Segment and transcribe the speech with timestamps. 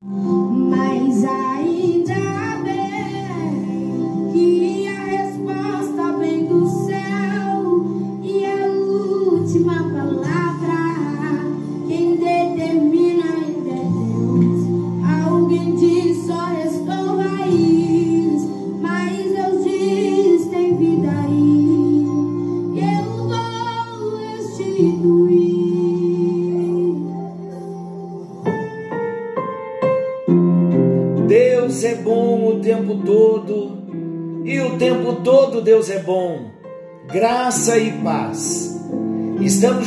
[0.00, 2.27] Mas ainda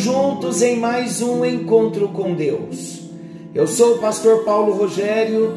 [0.01, 3.01] juntos em mais um encontro com Deus.
[3.53, 5.53] Eu sou o pastor Paulo Rogério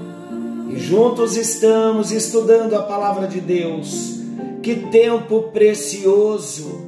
[0.68, 4.20] e juntos estamos estudando a palavra de Deus.
[4.62, 6.82] Que tempo precioso!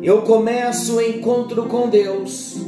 [0.00, 2.58] Eu começo o encontro com Deus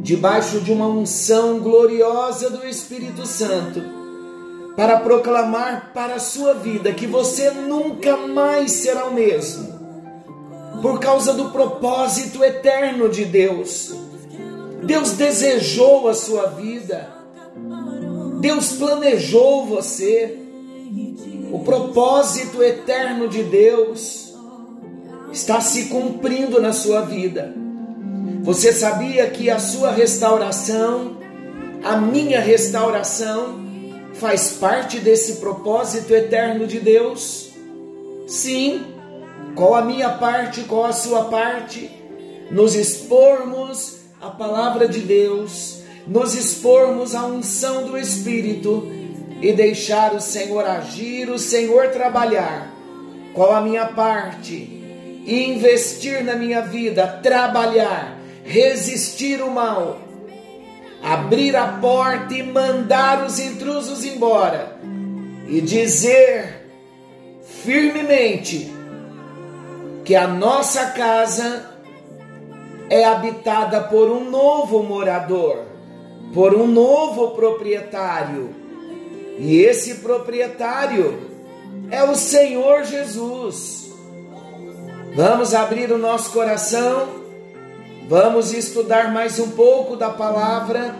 [0.00, 3.82] debaixo de uma unção gloriosa do Espírito Santo
[4.74, 9.71] para proclamar para a sua vida que você nunca mais será o mesmo,
[10.82, 13.94] por causa do propósito eterno de Deus.
[14.82, 17.08] Deus desejou a sua vida,
[18.40, 20.36] Deus planejou você,
[21.52, 24.34] o propósito eterno de Deus
[25.32, 27.54] está se cumprindo na sua vida.
[28.42, 31.16] Você sabia que a sua restauração,
[31.84, 33.62] a minha restauração,
[34.14, 37.50] faz parte desse propósito eterno de Deus?
[38.26, 38.91] Sim.
[39.54, 41.90] Qual a minha parte, qual a sua parte?
[42.50, 48.90] Nos expormos à palavra de Deus, nos expormos à unção do Espírito
[49.40, 52.72] e deixar o Senhor agir, o Senhor trabalhar.
[53.34, 54.80] Qual a minha parte?
[55.26, 59.98] Investir na minha vida, trabalhar, resistir o mal
[61.02, 64.78] abrir a porta e mandar os intrusos embora
[65.48, 66.68] e dizer
[67.64, 68.72] firmemente
[70.04, 71.70] que a nossa casa
[72.90, 75.64] é habitada por um novo morador,
[76.34, 78.54] por um novo proprietário.
[79.38, 81.18] E esse proprietário
[81.90, 83.90] é o Senhor Jesus.
[85.14, 87.22] Vamos abrir o nosso coração
[88.08, 90.94] Vamos estudar mais um pouco da palavra.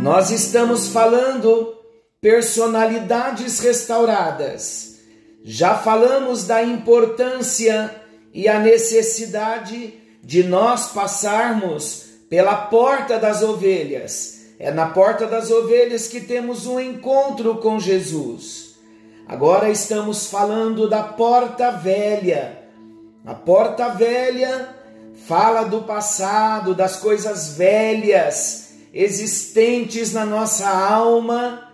[0.00, 1.74] Nós estamos falando
[2.20, 4.85] personalidades restauradas.
[5.46, 7.94] Já falamos da importância
[8.34, 14.40] e a necessidade de nós passarmos pela porta das ovelhas.
[14.58, 18.74] É na porta das ovelhas que temos um encontro com Jesus.
[19.26, 22.66] Agora estamos falando da porta velha
[23.26, 24.68] a porta velha
[25.26, 31.68] fala do passado, das coisas velhas existentes na nossa alma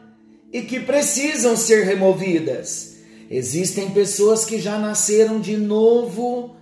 [0.51, 2.92] e que precisam ser removidas.
[3.35, 6.55] Existem pessoas que já nasceram de novo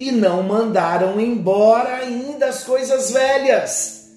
[0.00, 4.08] e não mandaram embora ainda as coisas velhas.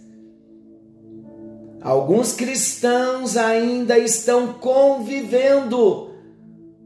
[1.81, 6.11] Alguns cristãos ainda estão convivendo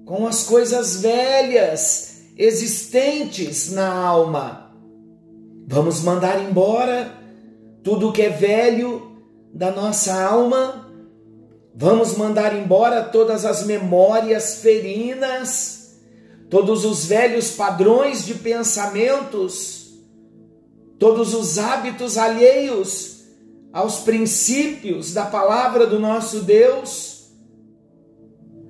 [0.07, 4.75] com as coisas velhas existentes na alma.
[5.67, 7.15] Vamos mandar embora
[7.83, 9.21] tudo que é velho
[9.53, 10.84] da nossa alma.
[11.75, 15.97] Vamos mandar embora todas as memórias ferinas,
[16.49, 19.93] todos os velhos padrões de pensamentos,
[20.97, 23.25] todos os hábitos alheios
[23.73, 27.31] aos princípios da palavra do nosso Deus.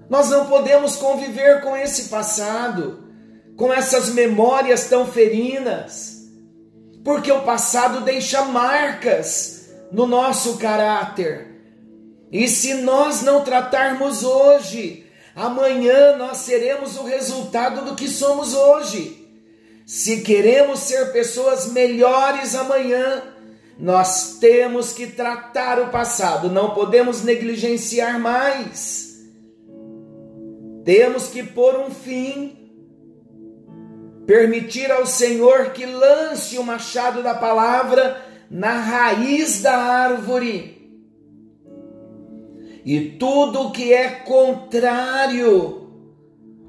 [0.10, 3.06] Nós não podemos conviver com esse passado
[3.56, 6.28] com essas memórias tão ferinas,
[7.04, 11.55] porque o passado deixa marcas no nosso caráter.
[12.36, 19.26] E se nós não tratarmos hoje, amanhã nós seremos o resultado do que somos hoje.
[19.86, 23.24] Se queremos ser pessoas melhores amanhã,
[23.80, 29.18] nós temos que tratar o passado, não podemos negligenciar mais.
[30.84, 32.70] Temos que pôr um fim
[34.28, 38.22] permitir ao Senhor que lance o machado da palavra
[38.52, 40.75] na raiz da árvore.
[42.86, 45.90] E tudo que é contrário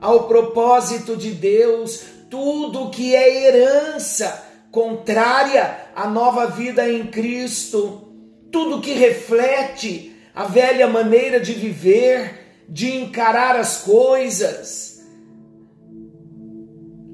[0.00, 8.08] ao propósito de Deus, tudo que é herança contrária à nova vida em Cristo,
[8.50, 15.02] tudo que reflete a velha maneira de viver, de encarar as coisas,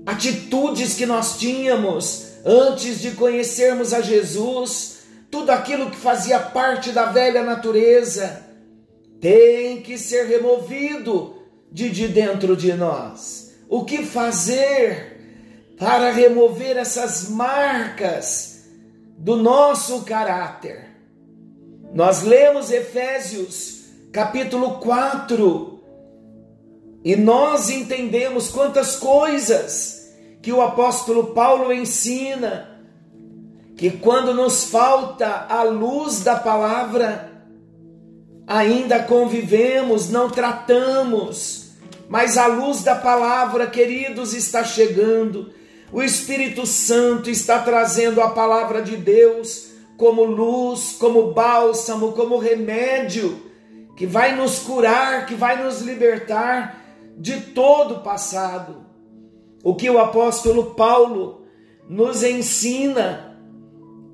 [0.06, 7.06] atitudes que nós tínhamos antes de conhecermos a Jesus, tudo aquilo que fazia parte da
[7.06, 8.51] velha natureza,
[9.22, 11.36] tem que ser removido
[11.70, 13.54] de, de dentro de nós.
[13.68, 18.64] O que fazer para remover essas marcas
[19.16, 20.90] do nosso caráter?
[21.94, 25.80] Nós lemos Efésios capítulo 4
[27.04, 32.82] e nós entendemos quantas coisas que o apóstolo Paulo ensina
[33.76, 37.31] que quando nos falta a luz da palavra,
[38.46, 41.70] ainda convivemos, não tratamos,
[42.08, 45.50] mas a luz da palavra, queridos, está chegando.
[45.92, 53.40] O Espírito Santo está trazendo a palavra de Deus como luz, como bálsamo, como remédio,
[53.96, 56.82] que vai nos curar, que vai nos libertar
[57.16, 58.86] de todo o passado.
[59.62, 61.46] O que o apóstolo Paulo
[61.88, 63.38] nos ensina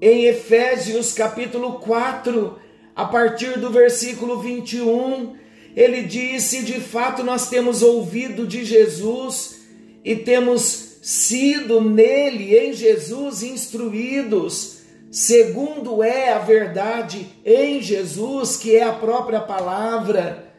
[0.00, 2.58] em Efésios capítulo 4,
[2.98, 5.36] a partir do versículo 21,
[5.76, 9.60] ele disse: De fato, nós temos ouvido de Jesus
[10.04, 14.80] e temos sido nele, em Jesus, instruídos,
[15.12, 20.52] segundo é a verdade em Jesus, que é a própria palavra.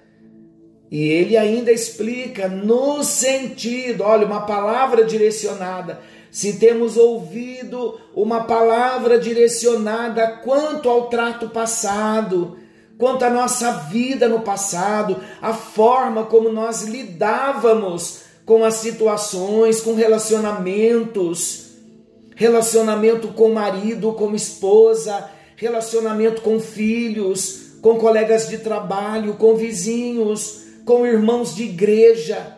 [0.89, 5.99] E ele ainda explica no sentido, olha, uma palavra direcionada
[6.31, 12.57] se temos ouvido uma palavra direcionada quanto ao trato passado,
[12.97, 19.95] quanto à nossa vida no passado, a forma como nós lidávamos com as situações, com
[19.95, 21.69] relacionamentos,
[22.35, 31.05] relacionamento com marido, com esposa, relacionamento com filhos, com colegas de trabalho, com vizinhos, com
[31.05, 32.57] irmãos de igreja.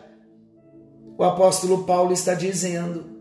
[1.18, 3.11] O apóstolo Paulo está dizendo: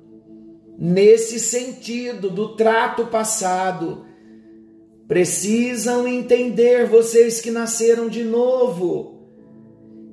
[0.82, 4.04] nesse sentido do trato passado.
[5.08, 9.28] Precisam entender, vocês que nasceram de novo,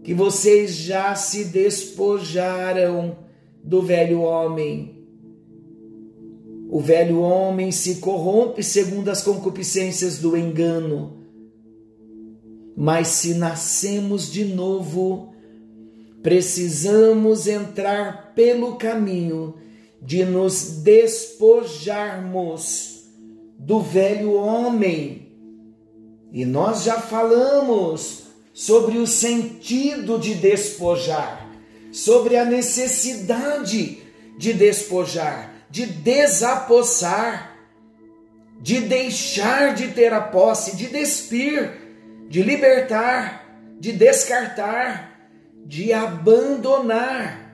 [0.04, 3.16] que vocês já se despojaram
[3.64, 5.06] do velho homem.
[6.68, 11.24] O velho homem se corrompe segundo as concupiscências do engano.
[12.76, 15.32] Mas se nascemos de novo,
[16.22, 19.54] precisamos entrar pelo caminho
[20.00, 23.02] de nos despojarmos
[23.58, 25.26] do velho homem.
[26.32, 31.48] E nós já falamos sobre o sentido de despojar,
[31.92, 34.02] sobre a necessidade
[34.36, 37.56] de despojar, de desapossar,
[38.60, 41.70] de deixar de ter a posse, de despir,
[42.28, 43.46] de libertar,
[43.78, 45.30] de descartar,
[45.64, 47.47] de abandonar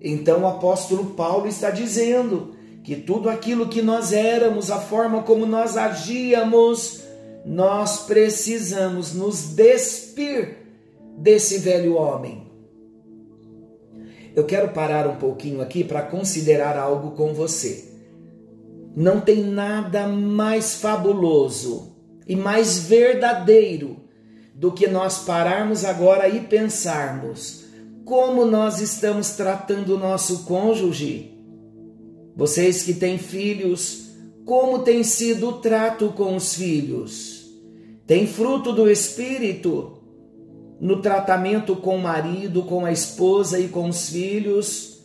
[0.00, 2.54] então o apóstolo Paulo está dizendo
[2.84, 7.02] que tudo aquilo que nós éramos, a forma como nós agíamos,
[7.44, 10.58] nós precisamos nos despir
[11.18, 12.46] desse velho homem.
[14.34, 17.86] Eu quero parar um pouquinho aqui para considerar algo com você.
[18.94, 21.96] Não tem nada mais fabuloso
[22.26, 23.96] e mais verdadeiro
[24.54, 27.65] do que nós pararmos agora e pensarmos
[28.06, 31.36] como nós estamos tratando o nosso cônjuge.
[32.36, 34.10] Vocês que têm filhos,
[34.44, 37.50] como tem sido o trato com os filhos?
[38.06, 39.98] Tem fruto do Espírito
[40.80, 45.00] no tratamento com o marido, com a esposa e com os filhos?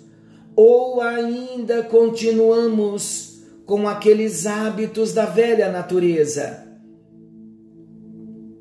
[0.55, 6.67] Ou ainda continuamos com aqueles hábitos da velha natureza?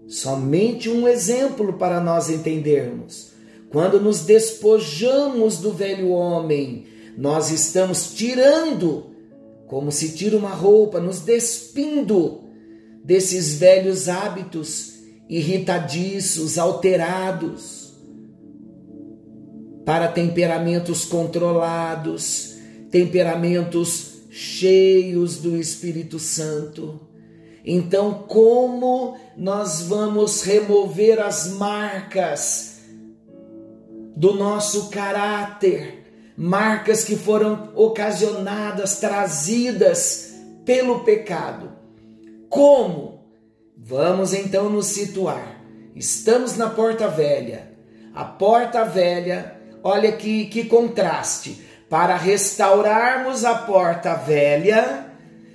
[0.09, 3.39] Somente um exemplo para nós entendermos.
[3.71, 6.87] Quando nos despojamos do velho homem,
[7.17, 9.07] nós estamos tirando,
[9.69, 12.41] como se tira uma roupa, nos despindo
[13.05, 14.95] desses velhos hábitos
[15.29, 17.95] irritadiços, alterados,
[19.85, 22.57] para temperamentos controlados,
[22.91, 27.01] temperamentos cheios do Espírito Santo.
[27.65, 32.70] Então, como nós vamos remover as marcas
[34.21, 41.73] do nosso caráter, marcas que foram ocasionadas, trazidas pelo pecado.
[42.51, 43.25] Como?
[43.75, 45.63] Vamos então nos situar.
[45.97, 47.73] Estamos na porta velha.
[48.15, 51.67] A porta velha, olha que, que contraste.
[51.89, 55.07] Para restaurarmos a porta velha,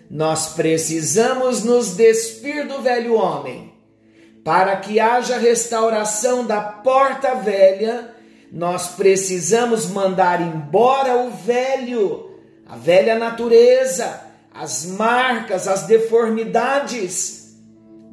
[0.10, 3.76] nós precisamos nos despir do velho homem.
[4.44, 8.15] Para que haja restauração da porta velha,
[8.56, 12.32] nós precisamos mandar embora o velho,
[12.66, 17.54] a velha natureza, as marcas, as deformidades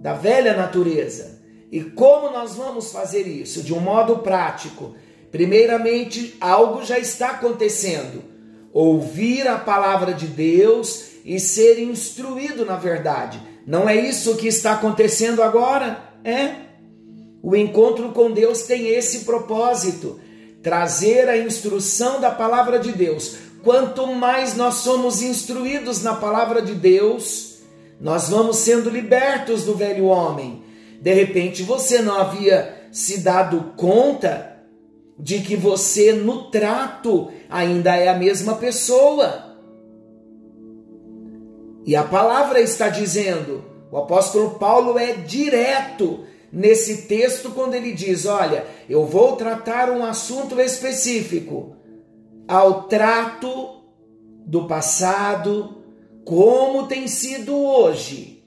[0.00, 1.40] da velha natureza.
[1.70, 3.62] E como nós vamos fazer isso?
[3.62, 4.96] De um modo prático.
[5.30, 8.24] Primeiramente, algo já está acontecendo.
[8.72, 13.40] Ouvir a palavra de Deus e ser instruído na verdade.
[13.64, 16.02] Não é isso que está acontecendo agora?
[16.24, 16.56] É.
[17.40, 20.18] O encontro com Deus tem esse propósito:
[20.62, 23.36] trazer a instrução da palavra de Deus.
[23.62, 27.58] Quanto mais nós somos instruídos na palavra de Deus,
[28.00, 30.62] nós vamos sendo libertos do velho homem.
[31.00, 34.52] De repente você não havia se dado conta
[35.18, 39.56] de que você no trato ainda é a mesma pessoa.
[41.84, 48.26] E a palavra está dizendo, o apóstolo Paulo é direto nesse texto quando ele diz:
[48.26, 51.76] Olha, eu vou tratar um assunto específico
[52.46, 53.82] ao trato
[54.46, 55.82] do passado,
[56.24, 58.44] como tem sido hoje,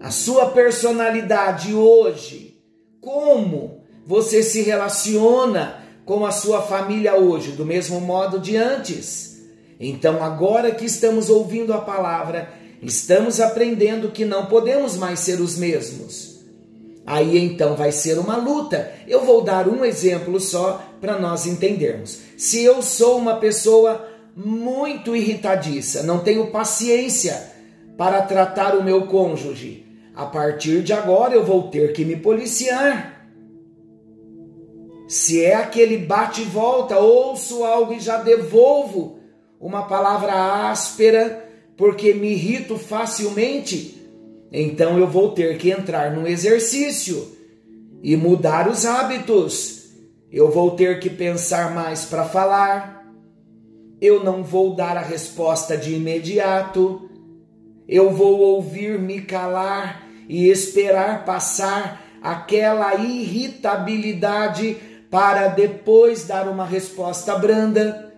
[0.00, 2.58] a sua personalidade hoje,
[3.00, 9.42] como você se relaciona com a sua família hoje, do mesmo modo de antes.
[9.78, 15.56] Então, agora que estamos ouvindo a palavra, estamos aprendendo que não podemos mais ser os
[15.56, 16.29] mesmos.
[17.10, 18.92] Aí então vai ser uma luta.
[19.08, 22.20] Eu vou dar um exemplo só para nós entendermos.
[22.36, 27.50] Se eu sou uma pessoa muito irritadiça, não tenho paciência
[27.98, 33.28] para tratar o meu cônjuge, a partir de agora eu vou ter que me policiar.
[35.08, 39.18] Se é aquele bate e volta, ouço algo e já devolvo
[39.58, 41.44] uma palavra áspera
[41.76, 43.99] porque me irrito facilmente,
[44.52, 47.36] então eu vou ter que entrar num exercício
[48.02, 49.80] e mudar os hábitos.
[50.32, 53.06] Eu vou ter que pensar mais para falar.
[54.00, 57.08] Eu não vou dar a resposta de imediato.
[57.86, 64.76] Eu vou ouvir me calar e esperar passar aquela irritabilidade
[65.10, 68.12] para depois dar uma resposta branda.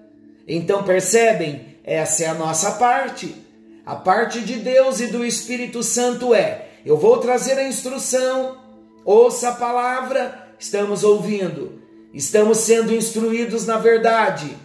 [0.46, 1.72] Então percebem?
[1.84, 3.41] Essa é a nossa parte.
[3.84, 8.58] A parte de Deus e do Espírito Santo é: eu vou trazer a instrução,
[9.04, 11.82] ouça a palavra, estamos ouvindo,
[12.14, 14.56] estamos sendo instruídos na verdade.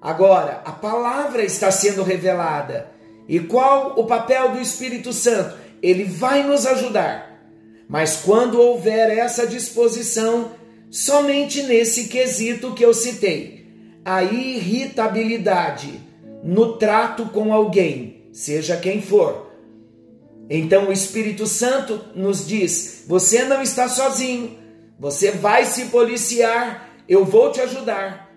[0.00, 2.90] Agora, a palavra está sendo revelada.
[3.28, 5.56] E qual o papel do Espírito Santo?
[5.80, 7.32] Ele vai nos ajudar.
[7.88, 10.52] Mas quando houver essa disposição,
[10.90, 13.66] somente nesse quesito que eu citei,
[14.04, 16.00] a irritabilidade
[16.42, 19.52] no trato com alguém, seja quem for.
[20.48, 24.58] Então o Espírito Santo nos diz: você não está sozinho,
[24.98, 28.30] você vai se policiar, eu vou te ajudar.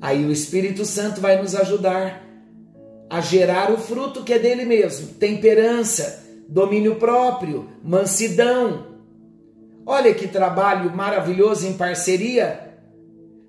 [0.00, 2.22] Aí o Espírito Santo vai nos ajudar
[3.08, 8.92] a gerar o fruto que é dele mesmo: temperança, domínio próprio, mansidão.
[9.84, 12.71] Olha que trabalho maravilhoso em parceria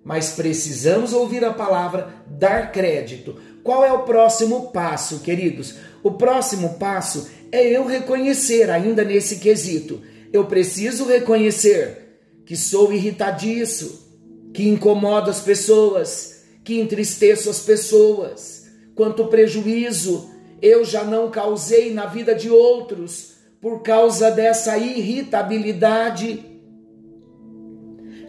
[0.04, 3.36] mas precisamos ouvir a palavra, dar crédito.
[3.64, 5.76] Qual é o próximo passo, queridos?
[6.04, 10.02] O próximo passo é eu reconhecer, ainda nesse quesito.
[10.34, 14.12] Eu preciso reconhecer que sou irritadiço,
[14.54, 18.66] que incomodo as pessoas, que entristeço as pessoas.
[18.96, 20.30] Quanto prejuízo
[20.62, 26.44] eu já não causei na vida de outros por causa dessa irritabilidade.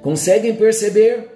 [0.02, 1.33] Conseguem perceber?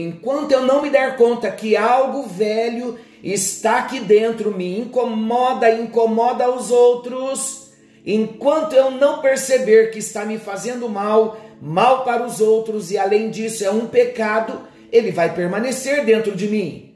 [0.00, 6.48] Enquanto eu não me der conta que algo velho está aqui dentro, me incomoda, incomoda
[6.48, 7.72] os outros,
[8.06, 13.28] enquanto eu não perceber que está me fazendo mal, mal para os outros e além
[13.28, 14.60] disso é um pecado,
[14.92, 16.94] ele vai permanecer dentro de mim.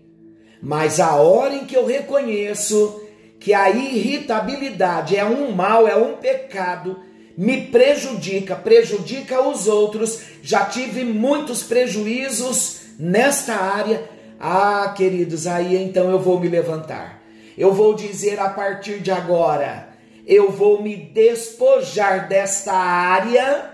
[0.62, 3.02] Mas a hora em que eu reconheço
[3.40, 7.00] que a irritabilidade é um mal, é um pecado,
[7.36, 14.08] me prejudica, prejudica os outros, já tive muitos prejuízos nesta área,
[14.38, 17.22] ah, queridos, aí então eu vou me levantar.
[17.56, 19.88] Eu vou dizer a partir de agora,
[20.26, 23.70] eu vou me despojar desta área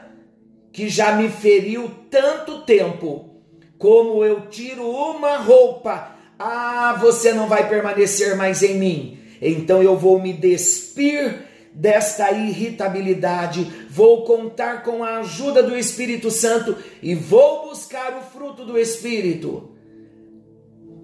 [0.72, 3.42] que já me feriu tanto tempo.
[3.78, 9.18] Como eu tiro uma roupa, ah, você não vai permanecer mais em mim.
[9.40, 11.48] Então eu vou me despir
[11.78, 18.64] desta irritabilidade, vou contar com a ajuda do Espírito Santo e vou buscar o fruto
[18.64, 19.70] do Espírito.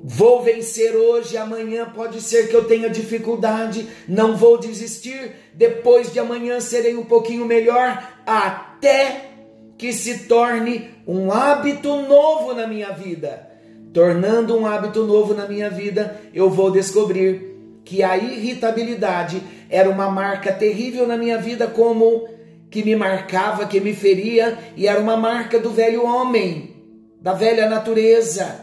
[0.02, 5.36] Vou vencer hoje, amanhã pode ser que eu tenha dificuldade, não vou desistir.
[5.54, 9.30] Depois de amanhã serei um pouquinho melhor, até
[9.78, 13.48] que se torne um hábito novo na minha vida.
[13.92, 17.54] Tornando um hábito novo na minha vida, eu vou descobrir
[17.84, 19.40] que a irritabilidade
[19.74, 22.28] era uma marca terrível na minha vida, como
[22.70, 26.76] que me marcava, que me feria, e era uma marca do velho homem,
[27.20, 28.60] da velha natureza,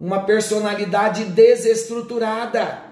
[0.00, 2.82] uma personalidade desestruturada.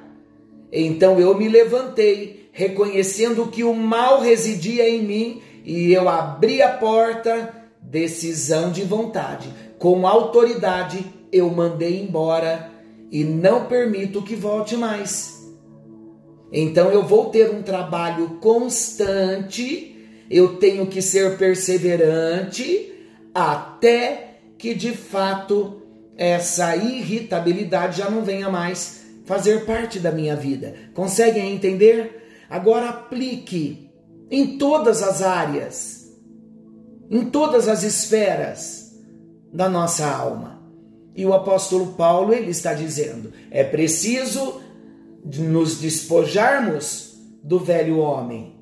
[0.71, 6.69] Então eu me levantei, reconhecendo que o mal residia em mim, e eu abri a
[6.69, 12.71] porta, decisão de vontade, com autoridade, eu mandei embora
[13.11, 15.36] e não permito que volte mais.
[16.53, 19.97] Então eu vou ter um trabalho constante,
[20.31, 22.93] eu tenho que ser perseverante
[23.35, 25.83] até que de fato
[26.17, 30.75] essa irritabilidade já não venha mais fazer parte da minha vida.
[30.95, 32.47] Conseguem entender?
[32.49, 33.91] Agora aplique
[34.31, 36.11] em todas as áreas,
[37.11, 38.97] em todas as esferas
[39.53, 40.63] da nossa alma.
[41.15, 44.61] E o apóstolo Paulo ele está dizendo: é preciso
[45.35, 48.55] nos despojarmos do velho homem.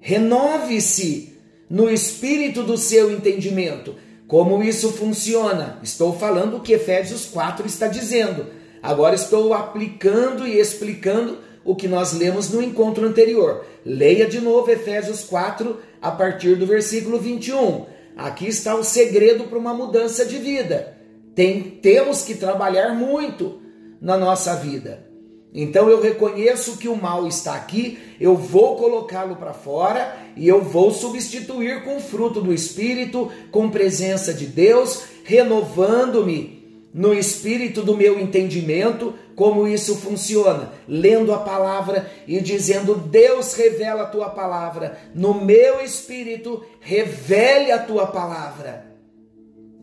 [0.00, 1.36] Renove-se
[1.68, 3.94] no espírito do seu entendimento.
[4.26, 5.78] Como isso funciona?
[5.82, 8.46] Estou falando o que Efésios 4 está dizendo.
[8.82, 13.64] Agora estou aplicando e explicando o que nós lemos no encontro anterior.
[13.84, 17.86] Leia de novo Efésios 4 a partir do versículo 21.
[18.16, 20.96] Aqui está o segredo para uma mudança de vida.
[21.34, 23.60] Tem, temos que trabalhar muito
[24.00, 25.07] na nossa vida.
[25.52, 30.62] Então eu reconheço que o mal está aqui, eu vou colocá-lo para fora e eu
[30.62, 36.58] vou substituir com fruto do Espírito, com presença de Deus, renovando-me
[36.92, 44.02] no espírito do meu entendimento, como isso funciona, lendo a palavra e dizendo: Deus revela
[44.02, 48.86] a tua palavra, no meu espírito, revele a tua palavra.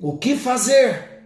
[0.02, 1.24] O que fazer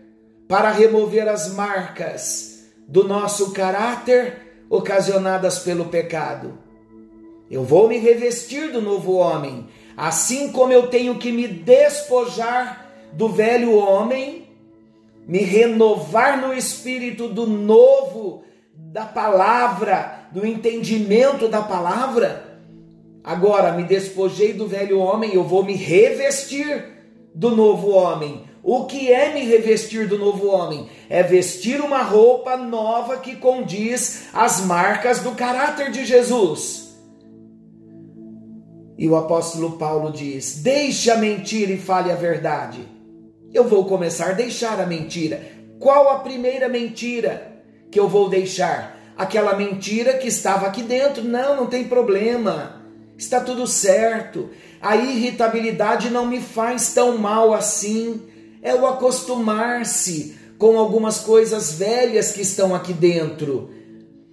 [0.48, 2.49] para remover as marcas?
[2.90, 6.58] Do nosso caráter ocasionadas pelo pecado.
[7.50, 13.30] Eu vou me revestir do novo homem, assim como eu tenho que me despojar do
[13.30, 14.48] velho homem,
[15.28, 18.44] me renovar no espírito do novo,
[18.76, 22.60] da palavra, do entendimento da palavra.
[23.24, 26.86] Agora me despojei do velho homem, eu vou me revestir
[27.36, 30.90] do novo homem, o que é me revestir do novo homem?
[31.10, 36.90] É vestir uma roupa nova que condiz as marcas do caráter de Jesus.
[38.98, 42.86] E o apóstolo Paulo diz: Deixe a mentira e fale a verdade.
[43.54, 45.42] Eu vou começar a deixar a mentira.
[45.80, 49.00] Qual a primeira mentira que eu vou deixar?
[49.18, 51.24] Aquela mentira que estava aqui dentro.
[51.24, 52.84] Não, não tem problema.
[53.18, 54.50] Está tudo certo.
[54.82, 58.22] A irritabilidade não me faz tão mal assim
[58.62, 63.70] é o acostumar-se com algumas coisas velhas que estão aqui dentro.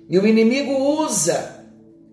[0.08, 1.64] E o inimigo usa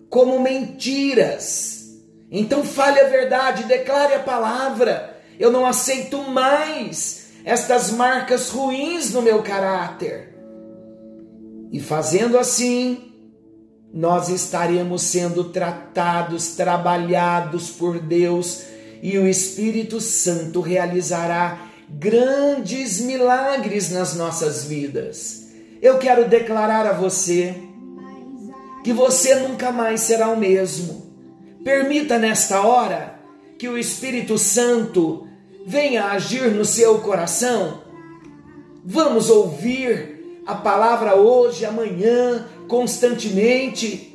[0.08, 2.00] como mentiras.
[2.30, 5.20] Então fale a verdade, declare a palavra.
[5.38, 10.32] Eu não aceito mais estas marcas ruins no meu caráter.
[11.72, 13.12] E fazendo assim,
[13.92, 18.62] nós estaremos sendo tratados, trabalhados por Deus,
[19.02, 25.48] e o Espírito Santo realizará grandes milagres nas nossas vidas.
[25.80, 27.54] Eu quero declarar a você
[28.82, 31.04] que você nunca mais será o mesmo.
[31.62, 33.18] Permita nesta hora
[33.58, 35.26] que o Espírito Santo
[35.66, 37.82] venha agir no seu coração.
[38.84, 44.14] Vamos ouvir a palavra hoje, amanhã, constantemente.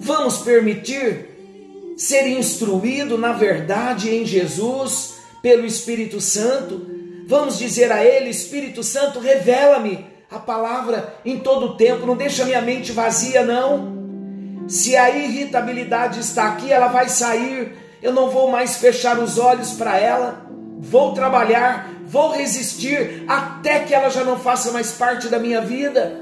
[0.00, 5.15] Vamos permitir ser instruído na verdade em Jesus
[5.46, 6.84] pelo Espírito Santo.
[7.28, 12.44] Vamos dizer a Ele: Espírito Santo, revela-me a palavra em todo o tempo, não deixa
[12.44, 14.66] minha mente vazia, não.
[14.66, 17.76] Se a irritabilidade está aqui, ela vai sair.
[18.02, 20.44] Eu não vou mais fechar os olhos para ela.
[20.80, 26.20] Vou trabalhar, vou resistir até que ela já não faça mais parte da minha vida.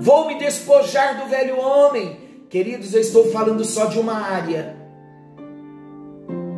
[0.00, 2.18] Vou me despojar do velho homem.
[2.48, 4.77] Queridos, eu estou falando só de uma área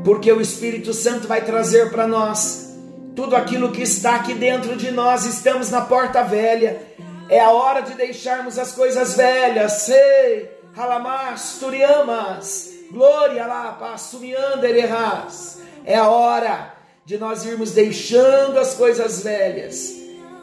[0.05, 2.75] porque o Espírito Santo vai trazer para nós
[3.15, 5.27] tudo aquilo que está aqui dentro de nós.
[5.27, 6.81] Estamos na porta velha,
[7.29, 9.73] é a hora de deixarmos as coisas velhas.
[9.73, 15.59] Sei, halamas, turiamas, glória lá, passumiandererras.
[15.85, 19.95] É a hora de nós irmos deixando as coisas velhas,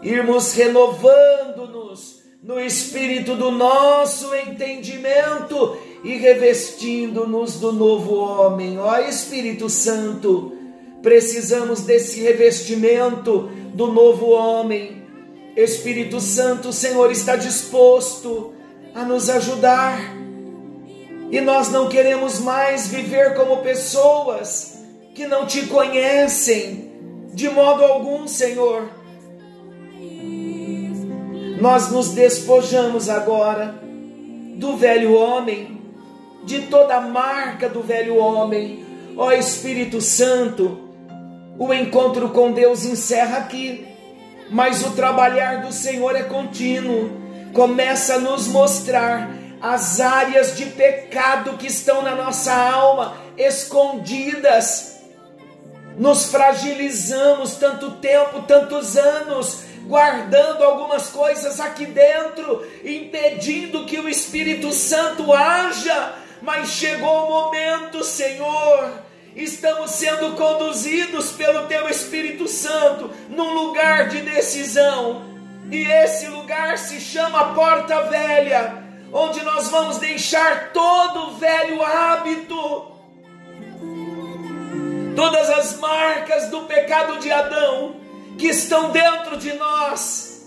[0.02, 8.80] irmos renovando-nos no espírito do nosso entendimento e revestindo-nos do novo homem.
[8.80, 10.54] Ó Espírito Santo,
[11.02, 15.04] precisamos desse revestimento do novo homem.
[15.56, 18.54] Espírito Santo, o Senhor está disposto
[18.94, 20.16] a nos ajudar.
[21.32, 24.78] E nós não queremos mais viver como pessoas
[25.14, 26.88] que não te conhecem
[27.34, 28.90] de modo algum, Senhor.
[31.60, 33.80] Nós nos despojamos agora
[34.56, 35.77] do velho homem,
[36.48, 38.86] de toda a marca do velho homem.
[39.18, 40.80] Ó Espírito Santo,
[41.60, 43.86] o encontro com Deus encerra aqui,
[44.50, 47.12] mas o trabalhar do Senhor é contínuo.
[47.54, 49.30] Começa a nos mostrar
[49.62, 55.02] as áreas de pecado que estão na nossa alma, escondidas.
[55.98, 64.72] Nos fragilizamos tanto tempo, tantos anos, guardando algumas coisas aqui dentro, impedindo que o Espírito
[64.72, 66.27] Santo haja.
[66.42, 69.04] Mas chegou o momento, Senhor,
[69.36, 75.26] estamos sendo conduzidos pelo Teu Espírito Santo num lugar de decisão,
[75.72, 82.92] e esse lugar se chama Porta Velha onde nós vamos deixar todo o velho hábito,
[85.16, 87.96] todas as marcas do pecado de Adão
[88.38, 90.46] que estão dentro de nós.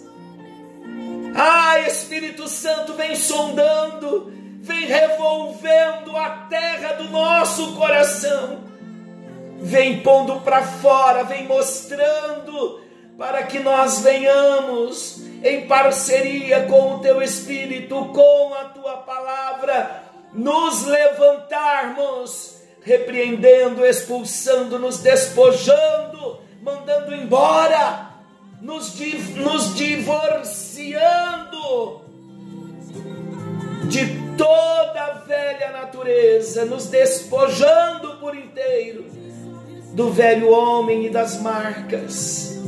[1.34, 4.32] Ah, Espírito Santo vem sondando,
[4.70, 8.60] vem revolvendo a terra do nosso coração,
[9.58, 12.80] vem pondo para fora, vem mostrando
[13.18, 20.84] para que nós venhamos em parceria com o teu Espírito, com a tua palavra, nos
[20.84, 28.08] levantarmos, repreendendo, expulsando, nos despojando, mandando embora,
[28.62, 28.94] nos,
[29.34, 31.10] nos divorciando
[33.88, 39.04] de toda a velha natureza, nos despojando por inteiro
[39.92, 42.58] do velho homem e das marcas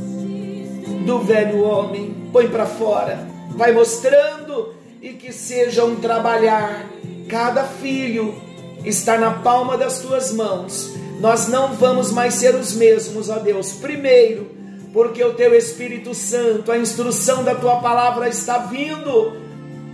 [1.03, 6.85] do velho homem põe para fora, vai mostrando e que seja um trabalhar.
[7.27, 8.39] Cada filho
[8.85, 10.93] está na palma das tuas mãos.
[11.19, 13.73] Nós não vamos mais ser os mesmos, ó Deus.
[13.73, 14.51] Primeiro,
[14.93, 19.42] porque o teu Espírito Santo, a instrução da tua palavra está vindo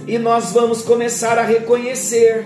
[0.07, 2.45] e nós vamos começar a reconhecer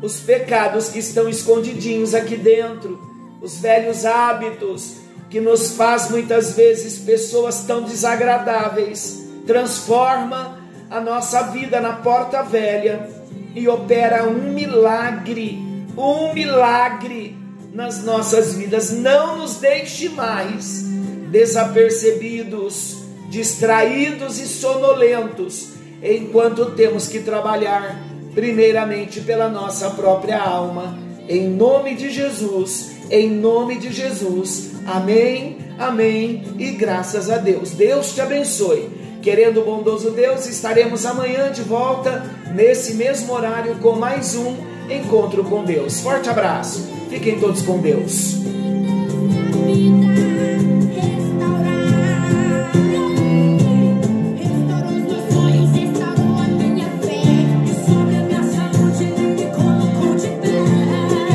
[0.00, 2.98] os pecados que estão escondidinhos aqui dentro,
[3.40, 4.96] os velhos hábitos
[5.30, 10.58] que nos faz muitas vezes pessoas tão desagradáveis transforma
[10.90, 13.08] a nossa vida na porta velha
[13.54, 15.58] e opera um milagre,
[15.96, 17.36] um milagre
[17.72, 18.90] nas nossas vidas.
[18.90, 20.84] Não nos deixe mais
[21.30, 22.98] desapercebidos,
[23.30, 25.71] distraídos e sonolentos,
[26.02, 28.02] enquanto temos que trabalhar
[28.34, 30.98] primeiramente pela nossa própria alma.
[31.28, 34.72] Em nome de Jesus, em nome de Jesus.
[34.86, 37.70] Amém, amém e graças a Deus.
[37.70, 38.90] Deus te abençoe.
[39.22, 45.44] Querendo o bondoso Deus, estaremos amanhã de volta, nesse mesmo horário, com mais um Encontro
[45.44, 46.00] com Deus.
[46.00, 48.36] Forte abraço, fiquem todos com Deus.